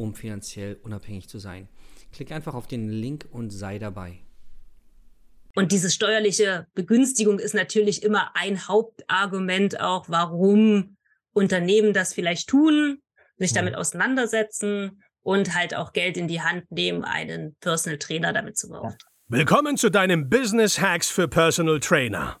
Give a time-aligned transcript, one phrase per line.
[0.00, 1.68] um finanziell unabhängig zu sein.
[2.12, 4.20] Klick einfach auf den Link und sei dabei.
[5.54, 10.96] Und diese steuerliche Begünstigung ist natürlich immer ein Hauptargument auch, warum
[11.32, 12.98] Unternehmen das vielleicht tun,
[13.36, 18.56] sich damit auseinandersetzen und halt auch Geld in die Hand nehmen, einen Personal Trainer damit
[18.56, 18.98] zu beauftragen.
[19.28, 22.40] Willkommen zu deinem Business Hacks für Personal Trainer.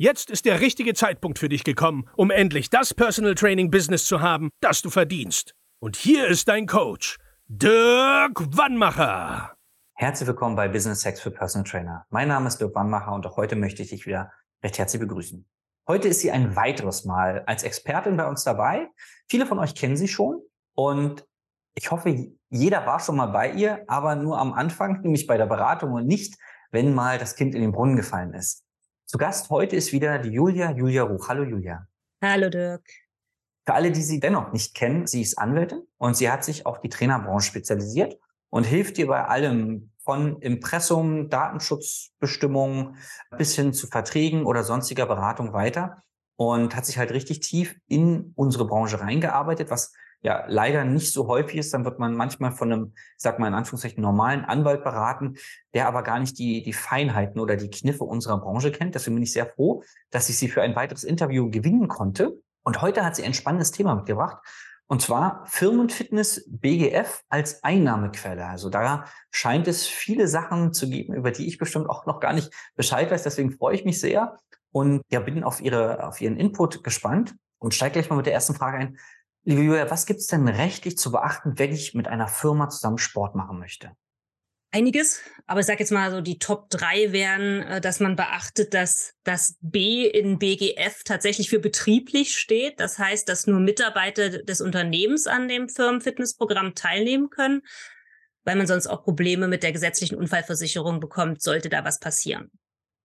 [0.00, 4.20] Jetzt ist der richtige Zeitpunkt für dich gekommen, um endlich das Personal Training Business zu
[4.20, 5.56] haben, das du verdienst.
[5.80, 7.18] Und hier ist dein Coach,
[7.48, 9.56] Dirk Wannmacher.
[9.94, 12.06] Herzlich willkommen bei Business Sex für Personal Trainer.
[12.10, 14.30] Mein Name ist Dirk Wannmacher und auch heute möchte ich dich wieder
[14.62, 15.44] recht herzlich begrüßen.
[15.88, 18.86] Heute ist sie ein weiteres Mal als Expertin bei uns dabei.
[19.28, 20.40] Viele von euch kennen sie schon
[20.74, 21.26] und
[21.74, 25.46] ich hoffe, jeder war schon mal bei ihr, aber nur am Anfang, nämlich bei der
[25.46, 26.38] Beratung und nicht,
[26.70, 28.64] wenn mal das Kind in den Brunnen gefallen ist.
[29.10, 31.30] Zu Gast heute ist wieder die Julia, Julia Ruch.
[31.30, 31.86] Hallo Julia.
[32.22, 32.86] Hallo Dirk.
[33.64, 36.82] Für alle, die sie dennoch nicht kennen, sie ist Anwältin und sie hat sich auf
[36.82, 38.18] die Trainerbranche spezialisiert
[38.50, 42.96] und hilft dir bei allem von Impressum, Datenschutzbestimmungen
[43.38, 46.02] bis hin zu Verträgen oder sonstiger Beratung weiter
[46.36, 51.28] und hat sich halt richtig tief in unsere Branche reingearbeitet, was ja leider nicht so
[51.28, 51.72] häufig ist.
[51.74, 55.36] Dann wird man manchmal von einem, sag mal in Anführungszeichen, normalen Anwalt beraten,
[55.74, 58.94] der aber gar nicht die, die Feinheiten oder die Kniffe unserer Branche kennt.
[58.94, 62.40] Deswegen bin ich sehr froh, dass ich sie für ein weiteres Interview gewinnen konnte.
[62.62, 64.38] Und heute hat sie ein spannendes Thema mitgebracht.
[64.90, 68.46] Und zwar Firmenfitness BGF als Einnahmequelle.
[68.46, 72.32] Also da scheint es viele Sachen zu geben, über die ich bestimmt auch noch gar
[72.32, 73.22] nicht Bescheid weiß.
[73.22, 74.38] Deswegen freue ich mich sehr
[74.72, 78.32] und ja, bin auf, ihre, auf Ihren Input gespannt und steige gleich mal mit der
[78.32, 78.98] ersten Frage ein.
[79.48, 82.98] Liebe Julia, was gibt es denn rechtlich zu beachten, wenn ich mit einer Firma zusammen
[82.98, 83.92] Sport machen möchte?
[84.70, 88.74] einiges, aber ich sage jetzt mal so, die Top drei wären, äh, dass man beachtet,
[88.74, 92.78] dass das B in BGF tatsächlich für betrieblich steht.
[92.78, 97.62] Das heißt, dass nur Mitarbeiter des Unternehmens an dem Firmenfitnessprogramm teilnehmen können,
[98.44, 102.50] weil man sonst auch Probleme mit der gesetzlichen Unfallversicherung bekommt, sollte da was passieren.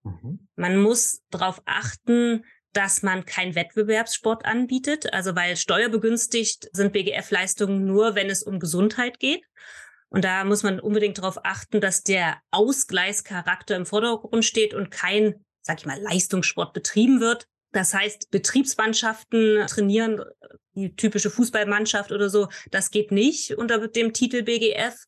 [0.02, 0.48] Mhm.
[0.56, 8.14] Man muss darauf achten, dass man kein Wettbewerbssport anbietet, also weil steuerbegünstigt sind BGF-Leistungen nur,
[8.14, 9.44] wenn es um Gesundheit geht.
[10.08, 15.44] Und da muss man unbedingt darauf achten, dass der Ausgleichscharakter im Vordergrund steht und kein,
[15.62, 17.46] sag ich mal, Leistungssport betrieben wird.
[17.72, 20.22] Das heißt, Betriebsmannschaften trainieren,
[20.74, 25.06] die typische Fußballmannschaft oder so, das geht nicht unter dem Titel BGF.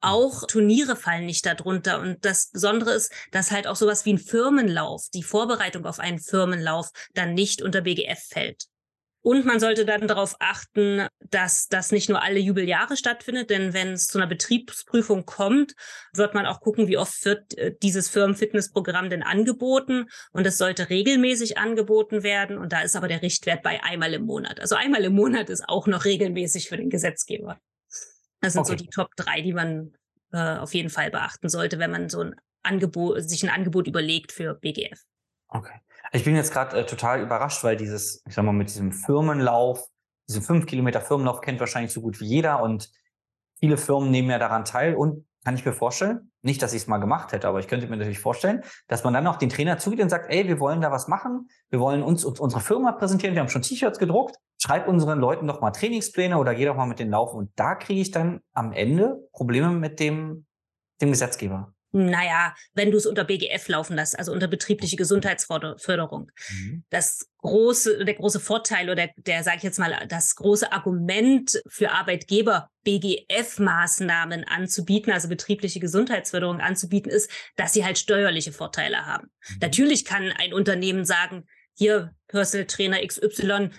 [0.00, 2.00] Auch Turniere fallen nicht darunter.
[2.00, 6.20] Und das Besondere ist, dass halt auch sowas wie ein Firmenlauf, die Vorbereitung auf einen
[6.20, 8.66] Firmenlauf dann nicht unter BGF fällt.
[9.20, 13.88] Und man sollte dann darauf achten, dass das nicht nur alle Jubeljahre stattfindet, denn wenn
[13.88, 15.74] es zu einer Betriebsprüfung kommt,
[16.14, 20.06] wird man auch gucken, wie oft wird äh, dieses Firmenfitnessprogramm denn angeboten.
[20.32, 22.58] Und es sollte regelmäßig angeboten werden.
[22.58, 24.60] Und da ist aber der Richtwert bei einmal im Monat.
[24.60, 27.60] Also einmal im Monat ist auch noch regelmäßig für den Gesetzgeber.
[28.40, 28.70] Das sind okay.
[28.70, 29.92] so die Top drei, die man
[30.32, 34.32] äh, auf jeden Fall beachten sollte, wenn man so ein Angebot, sich ein Angebot überlegt
[34.32, 35.00] für BGF.
[35.48, 35.80] Okay.
[36.12, 39.86] Ich bin jetzt gerade äh, total überrascht, weil dieses, ich sag mal, mit diesem Firmenlauf,
[40.28, 42.90] diesen fünf Kilometer Firmenlauf kennt wahrscheinlich so gut wie jeder und
[43.58, 46.88] viele Firmen nehmen ja daran teil und kann ich mir vorstellen, nicht, dass ich es
[46.88, 49.78] mal gemacht hätte, aber ich könnte mir natürlich vorstellen, dass man dann auch den Trainer
[49.78, 52.92] zugeht und sagt, ey, wir wollen da was machen, wir wollen uns, uns unsere Firma
[52.92, 56.76] präsentieren, wir haben schon T-Shirts gedruckt, schreib unseren Leuten doch mal Trainingspläne oder geh doch
[56.76, 60.46] mal mit denen laufen und da kriege ich dann am Ende Probleme mit dem,
[61.00, 61.72] dem Gesetzgeber.
[61.90, 66.30] Naja, wenn du es unter BGF laufen lässt, also unter betriebliche Gesundheitsförderung.
[66.50, 66.84] Mhm.
[66.90, 71.62] Das große, der große Vorteil oder der, der sage ich jetzt mal, das große Argument
[71.66, 79.30] für Arbeitgeber, BGF-Maßnahmen anzubieten, also betriebliche Gesundheitsförderung anzubieten, ist, dass sie halt steuerliche Vorteile haben.
[79.48, 79.56] Mhm.
[79.62, 83.70] Natürlich kann ein Unternehmen sagen, hier Personal Trainer XY,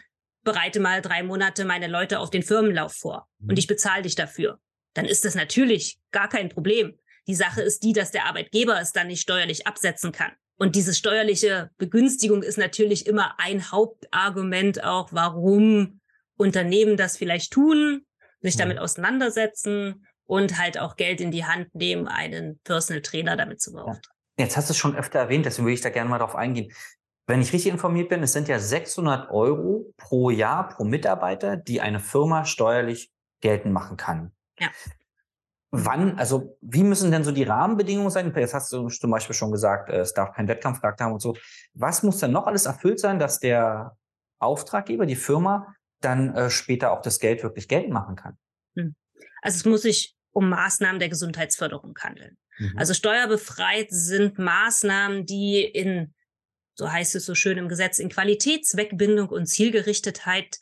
[0.44, 3.50] bereite mal drei Monate meine Leute auf den Firmenlauf vor mhm.
[3.50, 4.60] und ich bezahle dich dafür.
[4.94, 6.98] Dann ist das natürlich gar kein Problem.
[7.28, 10.32] Die Sache ist die, dass der Arbeitgeber es dann nicht steuerlich absetzen kann.
[10.58, 16.02] Und diese steuerliche Begünstigung ist natürlich immer ein Hauptargument auch, warum
[16.36, 18.06] Unternehmen das vielleicht tun,
[18.42, 23.62] sich damit auseinandersetzen und halt auch Geld in die Hand nehmen, einen Personal Trainer damit
[23.62, 24.02] zu beauftragen.
[24.38, 26.72] Jetzt hast du es schon öfter erwähnt, deswegen würde ich da gerne mal drauf eingehen.
[27.30, 31.80] Wenn ich richtig informiert bin, es sind ja 600 Euro pro Jahr pro Mitarbeiter, die
[31.80, 34.32] eine Firma steuerlich geltend machen kann.
[34.58, 34.70] Ja.
[35.70, 38.34] Wann, also wie müssen denn so die Rahmenbedingungen sein?
[38.36, 41.38] Jetzt hast du zum Beispiel schon gesagt, äh, es darf kein Wettkampfcharakter haben und so.
[41.76, 43.96] Was muss denn noch alles erfüllt sein, dass der
[44.40, 48.40] Auftraggeber, die Firma, dann äh, später auch das Geld wirklich geltend machen kann?
[48.76, 48.96] Hm.
[49.44, 52.40] Also es muss sich um Maßnahmen der Gesundheitsförderung handeln.
[52.58, 52.74] Mhm.
[52.76, 56.16] Also steuerbefreit sind Maßnahmen, die in
[56.80, 60.60] so heißt es so schön im Gesetz, in Qualität, Zweckbindung und Zielgerichtetheit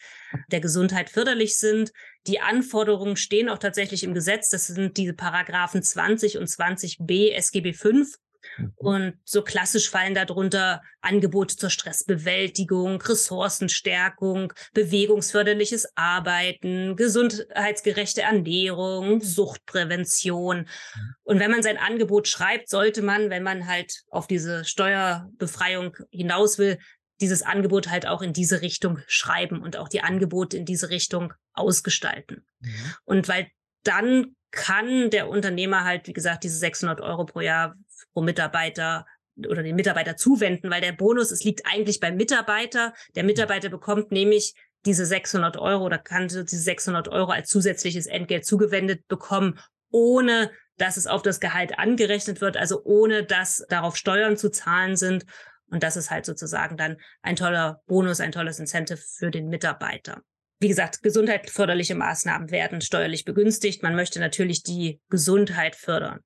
[0.52, 1.94] der Gesundheit förderlich sind.
[2.26, 4.50] Die Anforderungen stehen auch tatsächlich im Gesetz.
[4.50, 8.18] Das sind diese Paragraphen 20 und 20b SGB 5.
[8.58, 8.74] Mhm.
[8.76, 20.60] Und so klassisch fallen darunter Angebote zur Stressbewältigung, Ressourcenstärkung, bewegungsförderliches Arbeiten, gesundheitsgerechte Ernährung, Suchtprävention.
[20.60, 21.16] Mhm.
[21.24, 26.58] Und wenn man sein Angebot schreibt, sollte man, wenn man halt auf diese Steuerbefreiung hinaus
[26.58, 26.78] will,
[27.20, 31.34] dieses Angebot halt auch in diese Richtung schreiben und auch die Angebote in diese Richtung
[31.54, 32.46] ausgestalten.
[32.60, 32.94] Mhm.
[33.06, 33.48] Und weil
[33.84, 37.76] dann kann der Unternehmer halt, wie gesagt, diese 600 Euro pro Jahr
[38.18, 39.06] pro Mitarbeiter
[39.48, 42.94] oder den Mitarbeiter zuwenden, weil der Bonus, es liegt eigentlich beim Mitarbeiter.
[43.16, 44.56] Der Mitarbeiter bekommt nämlich
[44.86, 49.60] diese 600 Euro oder kann diese 600 Euro als zusätzliches Entgelt zugewendet bekommen,
[49.92, 54.96] ohne dass es auf das Gehalt angerechnet wird, also ohne dass darauf Steuern zu zahlen
[54.96, 55.26] sind.
[55.70, 60.24] Und das ist halt sozusagen dann ein toller Bonus, ein tolles Incentive für den Mitarbeiter.
[60.60, 63.84] Wie gesagt, gesundheitsförderliche Maßnahmen werden steuerlich begünstigt.
[63.84, 66.22] Man möchte natürlich die Gesundheit fördern.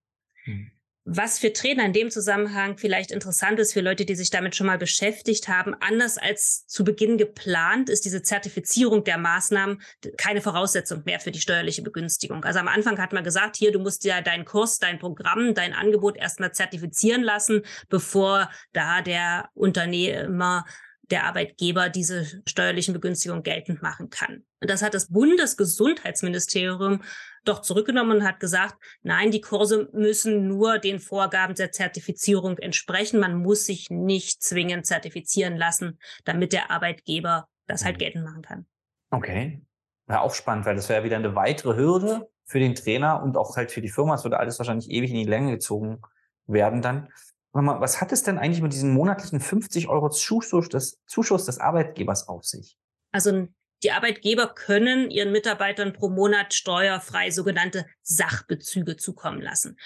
[0.45, 0.71] Hm.
[1.03, 4.67] Was für Trainer in dem Zusammenhang vielleicht interessant ist für Leute, die sich damit schon
[4.67, 9.81] mal beschäftigt haben, anders als zu Beginn geplant, ist diese Zertifizierung der Maßnahmen
[10.17, 12.43] keine Voraussetzung mehr für die steuerliche Begünstigung.
[12.43, 15.73] Also am Anfang hat man gesagt, hier, du musst ja deinen Kurs, dein Programm, dein
[15.73, 20.65] Angebot erstmal zertifizieren lassen, bevor da der Unternehmer
[21.11, 24.43] der Arbeitgeber diese steuerlichen Begünstigungen geltend machen kann.
[24.61, 27.03] Und das hat das Bundesgesundheitsministerium
[27.43, 33.19] doch zurückgenommen und hat gesagt, nein, die Kurse müssen nur den Vorgaben der Zertifizierung entsprechen.
[33.19, 37.99] Man muss sich nicht zwingend zertifizieren lassen, damit der Arbeitgeber das halt mhm.
[37.99, 38.65] geltend machen kann.
[39.09, 39.61] Okay.
[40.07, 43.37] Ja, auch spannend, weil das wäre ja wieder eine weitere Hürde für den Trainer und
[43.37, 44.15] auch halt für die Firma.
[44.15, 46.01] Es würde alles wahrscheinlich ewig in die Länge gezogen
[46.47, 47.09] werden dann.
[47.53, 51.59] Mal, was hat es denn eigentlich mit diesem monatlichen 50 Euro Zuschuss des, Zuschuss des
[51.59, 52.77] Arbeitgebers auf sich?
[53.11, 53.47] Also
[53.83, 59.77] die Arbeitgeber können ihren Mitarbeitern pro Monat steuerfrei sogenannte Sachbezüge zukommen lassen.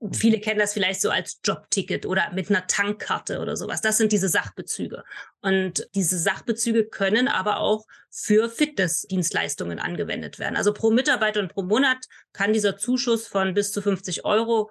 [0.00, 0.14] Mhm.
[0.14, 3.80] Viele kennen das vielleicht so als Jobticket oder mit einer Tankkarte oder sowas.
[3.80, 5.04] Das sind diese Sachbezüge.
[5.40, 10.56] Und diese Sachbezüge können aber auch für Fitnessdienstleistungen angewendet werden.
[10.56, 14.70] Also pro Mitarbeiter und pro Monat kann dieser Zuschuss von bis zu 50 Euro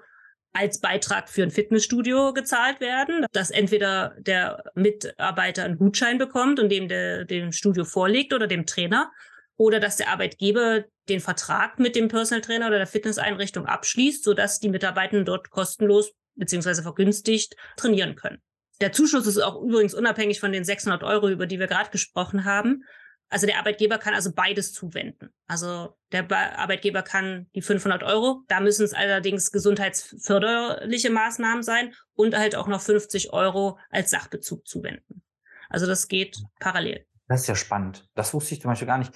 [0.53, 6.69] als Beitrag für ein Fitnessstudio gezahlt werden, dass entweder der Mitarbeiter einen Gutschein bekommt und
[6.69, 9.12] dem der, dem Studio vorlegt oder dem Trainer
[9.56, 14.59] oder dass der Arbeitgeber den Vertrag mit dem Personal Trainer oder der Fitnesseinrichtung abschließt, sodass
[14.59, 18.41] die Mitarbeitenden dort kostenlos beziehungsweise vergünstigt trainieren können.
[18.81, 22.46] Der Zuschuss ist auch übrigens unabhängig von den 600 Euro, über die wir gerade gesprochen
[22.46, 22.84] haben.
[23.32, 25.30] Also der Arbeitgeber kann also beides zuwenden.
[25.48, 32.38] Also der Arbeitgeber kann die 500 Euro, da müssen es allerdings gesundheitsförderliche Maßnahmen sein und
[32.38, 35.24] halt auch noch 50 Euro als Sachbezug zuwenden.
[35.70, 37.06] Also das geht parallel.
[37.30, 38.10] Das ist ja spannend.
[38.16, 39.14] Das wusste ich zum Beispiel gar nicht.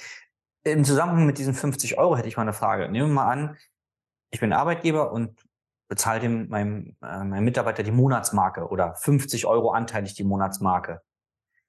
[0.63, 2.89] Im Zusammenhang mit diesen 50 Euro hätte ich mal eine Frage.
[2.89, 3.57] Nehmen wir mal an,
[4.31, 5.37] ich bin Arbeitgeber und
[5.89, 11.01] bezahle dem meinem, äh, meinem Mitarbeiter die Monatsmarke oder 50 Euro anteilig die Monatsmarke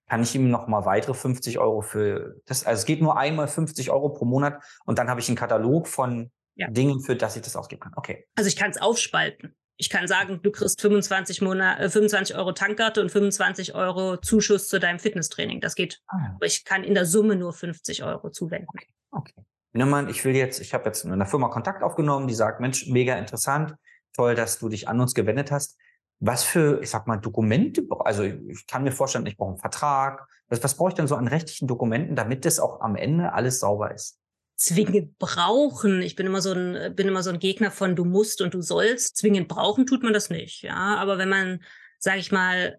[0.08, 3.48] kann ich ihm noch mal weitere 50 Euro für das, also es geht nur einmal
[3.48, 6.68] 50 Euro pro Monat und dann habe ich einen Katalog von ja.
[6.70, 7.92] Dingen, für das ich das ausgeben kann.
[7.96, 8.26] Okay.
[8.36, 9.54] Also ich kann es aufspalten.
[9.78, 14.68] Ich kann sagen, du kriegst 25, Monat, äh, 25 Euro Tankkarte und 25 Euro Zuschuss
[14.68, 15.60] zu deinem Fitnesstraining.
[15.60, 16.00] Das geht.
[16.06, 16.32] Ah, ja.
[16.36, 18.68] Aber ich kann in der Summe nur 50 Euro zuwenden.
[18.68, 18.86] Okay.
[19.10, 19.34] okay.
[19.75, 22.60] Nimm mal, ich will jetzt, ich habe jetzt in einer Firma Kontakt aufgenommen, die sagt,
[22.60, 23.75] Mensch, mega interessant,
[24.14, 25.76] toll, dass du dich an uns gewendet hast
[26.18, 30.26] was für, ich sag mal, Dokumente, also ich kann mir vorstellen, ich brauche einen Vertrag.
[30.49, 33.61] Was, was brauche ich denn so an rechtlichen Dokumenten, damit das auch am Ende alles
[33.61, 34.18] sauber ist?
[34.56, 36.00] Zwingend brauchen.
[36.00, 38.62] Ich bin immer so ein, bin immer so ein Gegner von du musst und du
[38.62, 39.18] sollst.
[39.18, 40.96] Zwingend brauchen tut man das nicht, ja.
[40.96, 41.62] Aber wenn man,
[41.99, 42.78] sage ich mal,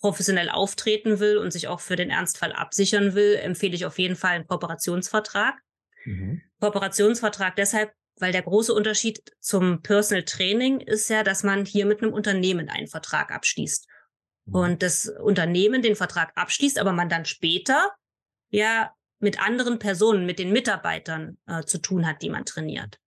[0.00, 4.16] professionell auftreten will und sich auch für den Ernstfall absichern will, empfehle ich auf jeden
[4.16, 5.54] Fall einen Kooperationsvertrag.
[6.04, 6.42] Mhm.
[6.60, 12.02] Kooperationsvertrag deshalb, weil der große Unterschied zum Personal Training ist ja, dass man hier mit
[12.02, 13.86] einem Unternehmen einen Vertrag abschließt.
[14.46, 14.54] Mhm.
[14.54, 17.90] Und das Unternehmen den Vertrag abschließt, aber man dann später
[18.50, 22.98] ja mit anderen Personen, mit den Mitarbeitern äh, zu tun hat, die man trainiert.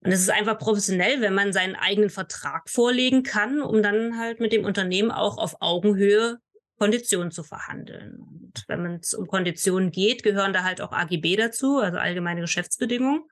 [0.00, 4.38] Und es ist einfach professionell, wenn man seinen eigenen Vertrag vorlegen kann, um dann halt
[4.38, 6.38] mit dem Unternehmen auch auf Augenhöhe
[6.78, 8.18] Konditionen zu verhandeln.
[8.20, 13.22] Und wenn es um Konditionen geht, gehören da halt auch AGB dazu, also allgemeine Geschäftsbedingungen.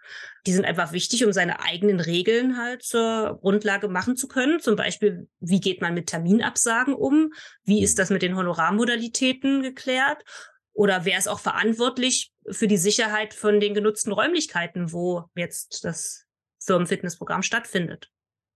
[0.46, 4.61] Die sind einfach wichtig, um seine eigenen Regeln halt zur Grundlage machen zu können.
[4.61, 7.32] Zum Beispiel, wie geht man mit Terminabsagen um?
[7.64, 10.25] Wie ist das mit den Honorarmodalitäten geklärt?
[10.72, 16.26] Oder wer ist auch verantwortlich für die Sicherheit von den genutzten Räumlichkeiten, wo jetzt das
[16.64, 18.08] Firmenfitnessprogramm stattfindet?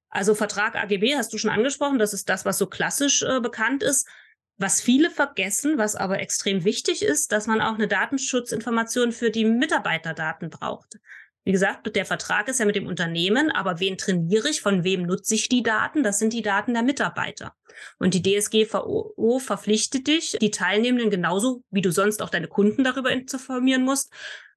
[0.09, 3.83] Also Vertrag AGB hast du schon angesprochen, das ist das, was so klassisch äh, bekannt
[3.83, 4.09] ist.
[4.59, 9.45] Was viele vergessen, was aber extrem wichtig ist, dass man auch eine Datenschutzinformation für die
[9.45, 10.99] Mitarbeiterdaten braucht.
[11.45, 15.03] Wie gesagt, der Vertrag ist ja mit dem Unternehmen, aber wen trainiere ich, von wem
[15.03, 16.03] nutze ich die Daten?
[16.03, 17.55] Das sind die Daten der Mitarbeiter.
[17.99, 23.13] Und die DSGVO verpflichtet dich, die Teilnehmenden genauso wie du sonst auch deine Kunden darüber
[23.13, 24.13] informieren musst,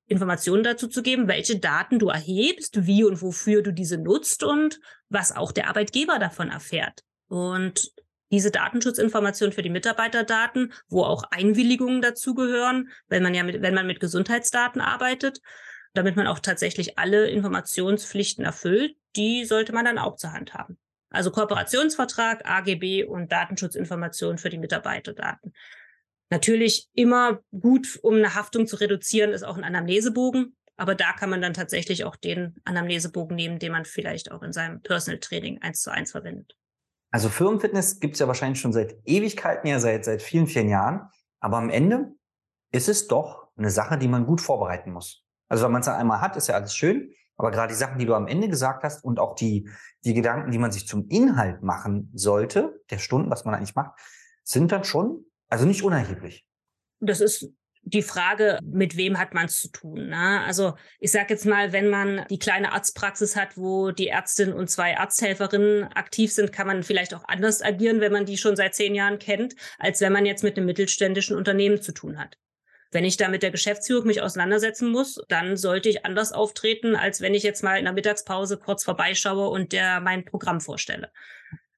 [0.07, 4.79] Informationen dazu zu geben, welche Daten du erhebst, wie und wofür du diese nutzt und
[5.09, 7.03] was auch der Arbeitgeber davon erfährt.
[7.27, 7.91] Und
[8.31, 13.87] diese Datenschutzinformation für die Mitarbeiterdaten, wo auch Einwilligungen dazugehören, wenn man ja mit, wenn man
[13.87, 15.41] mit Gesundheitsdaten arbeitet,
[15.93, 20.77] damit man auch tatsächlich alle Informationspflichten erfüllt, die sollte man dann auch zur Hand haben.
[21.09, 25.53] Also Kooperationsvertrag, AGB und Datenschutzinformationen für die Mitarbeiterdaten.
[26.29, 30.55] Natürlich immer gut, um eine Haftung zu reduzieren, ist auch ein Anamnesebogen.
[30.77, 34.53] Aber da kann man dann tatsächlich auch den Anamnesebogen nehmen, den man vielleicht auch in
[34.53, 36.55] seinem Personal Training eins zu eins verwendet.
[37.11, 41.09] Also Firmenfitness gibt es ja wahrscheinlich schon seit Ewigkeiten, ja seit, seit vielen, vielen Jahren.
[41.39, 42.13] Aber am Ende
[42.71, 45.25] ist es doch eine Sache, die man gut vorbereiten muss.
[45.47, 47.11] Also wenn man es dann einmal hat, ist ja alles schön.
[47.35, 49.69] Aber gerade die Sachen, die du am Ende gesagt hast und auch die,
[50.03, 53.97] die Gedanken, die man sich zum Inhalt machen sollte, der Stunden, was man eigentlich macht,
[54.43, 56.45] sind dann schon, also nicht unerheblich.
[56.99, 60.09] Das ist die Frage, mit wem hat man es zu tun?
[60.09, 60.41] Ne?
[60.45, 64.69] Also ich sage jetzt mal, wenn man die kleine Arztpraxis hat, wo die Ärztin und
[64.69, 68.75] zwei Arzthelferinnen aktiv sind, kann man vielleicht auch anders agieren, wenn man die schon seit
[68.75, 72.37] zehn Jahren kennt, als wenn man jetzt mit einem mittelständischen Unternehmen zu tun hat.
[72.91, 77.21] Wenn ich da mit der Geschäftsführung mich auseinandersetzen muss, dann sollte ich anders auftreten, als
[77.21, 81.11] wenn ich jetzt mal in der Mittagspause kurz vorbeischaue und der mein Programm vorstelle.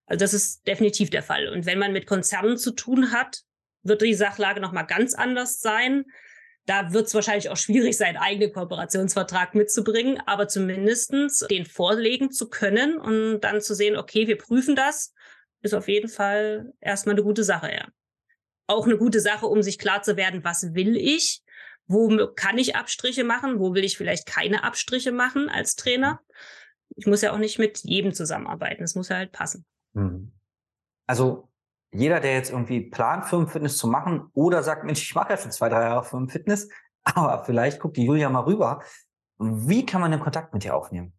[0.05, 1.49] Also das ist definitiv der Fall.
[1.49, 3.43] Und wenn man mit Konzernen zu tun hat,
[3.83, 6.05] wird die Sachlage nochmal ganz anders sein.
[6.65, 12.49] Da wird es wahrscheinlich auch schwierig sein, eigenen Kooperationsvertrag mitzubringen, aber zumindestens den vorlegen zu
[12.49, 15.13] können und dann zu sehen, okay, wir prüfen das,
[15.61, 17.87] ist auf jeden Fall erstmal eine gute Sache, ja.
[18.67, 21.41] Auch eine gute Sache, um sich klar zu werden, was will ich?
[21.87, 23.59] Wo kann ich Abstriche machen?
[23.59, 26.21] Wo will ich vielleicht keine Abstriche machen als Trainer?
[26.95, 28.83] Ich muss ja auch nicht mit jedem zusammenarbeiten.
[28.83, 29.65] Es muss ja halt passen.
[29.93, 30.31] Mhm.
[31.05, 31.50] Also
[31.91, 35.51] jeder, der jetzt irgendwie plant, Firmenfitness zu machen oder sagt, Mensch, ich mache ja schon
[35.51, 36.69] zwei, drei Jahre Firmenfitness,
[37.03, 38.83] aber vielleicht guckt die Julia mal rüber.
[39.37, 41.13] Wie kann man den Kontakt mit dir aufnehmen?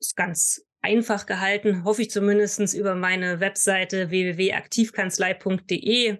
[0.00, 6.18] ist ganz einfach gehalten, hoffe ich zumindest über meine Webseite www.aktivkanzlei.de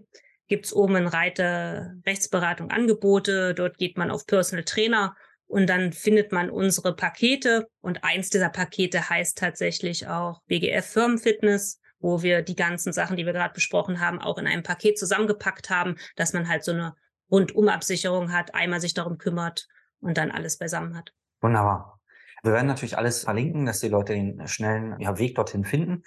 [0.48, 3.54] gibt's oben einen Reiter Rechtsberatung Angebote.
[3.54, 5.14] Dort geht man auf Personal Trainer
[5.46, 7.68] und dann findet man unsere Pakete.
[7.80, 13.26] Und eins dieser Pakete heißt tatsächlich auch BGF Firmenfitness wo wir die ganzen Sachen, die
[13.26, 16.95] wir gerade besprochen haben, auch in einem Paket zusammengepackt haben, dass man halt so eine
[17.31, 19.69] Rundumabsicherung hat, einmal sich darum kümmert
[20.00, 21.12] und dann alles beisammen hat.
[21.40, 22.00] Wunderbar.
[22.43, 26.05] Wir werden natürlich alles verlinken, dass die Leute den schnellen ja, Weg dorthin finden.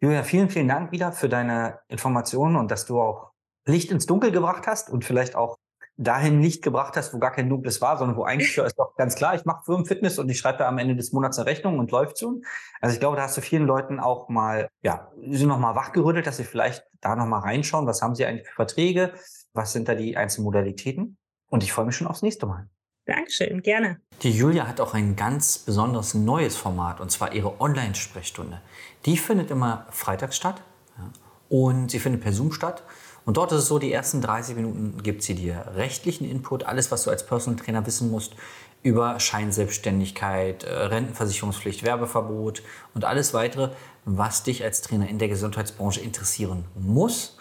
[0.00, 3.32] Julia, vielen, vielen Dank wieder für deine Informationen und dass du auch
[3.64, 5.56] Licht ins Dunkel gebracht hast und vielleicht auch
[5.96, 9.14] dahin Licht gebracht hast, wo gar kein dunkles war, sondern wo eigentlich ist doch ganz
[9.14, 11.90] klar, ich mache Firmenfitness und ich schreibe da am Ende des Monats eine Rechnung und
[11.90, 12.44] läuft schon.
[12.80, 16.26] Also ich glaube, da hast du vielen Leuten auch mal, ja, sie noch mal wachgerüttelt,
[16.26, 19.14] dass sie vielleicht da noch mal reinschauen, was haben sie eigentlich für Verträge,
[19.52, 21.16] was sind da die einzelnen Modalitäten.
[21.48, 22.68] Und ich freue mich schon aufs nächste Mal.
[23.06, 24.00] Dankeschön, gerne.
[24.22, 28.60] Die Julia hat auch ein ganz besonderes neues Format, und zwar ihre Online-Sprechstunde.
[29.04, 30.60] Die findet immer freitags statt
[30.98, 31.10] ja,
[31.48, 32.82] und sie findet per Zoom statt.
[33.26, 36.92] Und dort ist es so, die ersten 30 Minuten gibt sie dir rechtlichen Input, alles,
[36.92, 38.34] was du als Personal Trainer wissen musst
[38.82, 42.62] über Scheinselbstständigkeit, äh, Rentenversicherungspflicht, Werbeverbot
[42.94, 43.70] und alles weitere,
[44.04, 47.36] was dich als Trainer in der Gesundheitsbranche interessieren muss.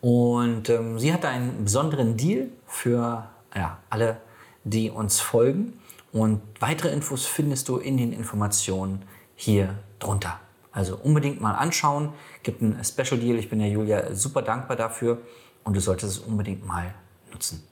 [0.00, 4.20] Und ähm, sie hat einen besonderen Deal für ja, alle,
[4.64, 5.78] die uns folgen.
[6.12, 9.02] Und weitere Infos findest du in den Informationen
[9.36, 10.40] hier drunter.
[10.78, 12.12] Also unbedingt mal anschauen.
[12.44, 13.36] Gibt einen Special Deal.
[13.36, 15.22] Ich bin der Julia super dankbar dafür
[15.64, 16.94] und du solltest es unbedingt mal
[17.32, 17.66] nutzen.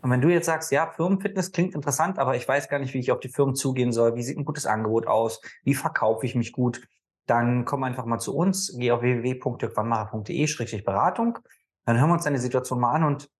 [0.00, 2.98] Und wenn du jetzt sagst, ja, Firmenfitness klingt interessant, aber ich weiß gar nicht, wie
[2.98, 6.34] ich auf die Firmen zugehen soll, wie sieht ein gutes Angebot aus, wie verkaufe ich
[6.34, 6.82] mich gut,
[7.26, 11.38] dann komm einfach mal zu uns, geh auf www.dirkwannmacher.de-beratung,
[11.86, 13.30] dann hören wir uns deine Situation mal an und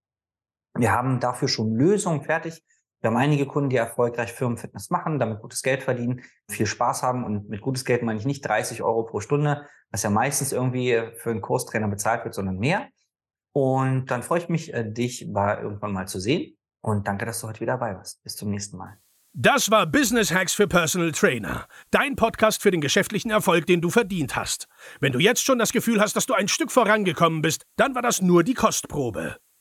[0.77, 2.63] wir haben dafür schon Lösungen fertig.
[3.03, 7.25] Wir haben einige Kunden, die erfolgreich Firmenfitness machen, damit gutes Geld verdienen, viel Spaß haben
[7.25, 11.03] und mit gutes Geld meine ich nicht 30 Euro pro Stunde, was ja meistens irgendwie
[11.17, 12.89] für einen Kurstrainer bezahlt wird, sondern mehr.
[13.53, 16.57] Und dann freue ich mich, äh, dich bei irgendwann mal zu sehen.
[16.81, 18.23] Und danke, dass du heute wieder dabei warst.
[18.23, 18.97] Bis zum nächsten Mal.
[19.35, 21.67] Das war Business Hacks für Personal Trainer.
[21.91, 24.69] Dein Podcast für den geschäftlichen Erfolg, den du verdient hast.
[25.01, 28.03] Wenn du jetzt schon das Gefühl hast, dass du ein Stück vorangekommen bist, dann war
[28.03, 29.39] das nur die Kostprobe.